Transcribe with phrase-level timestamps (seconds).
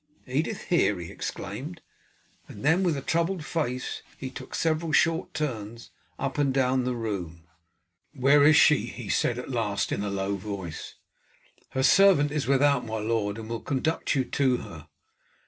[0.25, 1.79] "Edith here!" he exclaimed,
[2.47, 6.95] and then with a troubled face he took several short turns up and down the
[6.95, 7.43] room.
[8.15, 10.95] "Where is she?" he said at last in a low voice.
[11.73, 14.87] "Her servant is without, my lord, and will conduct you to her."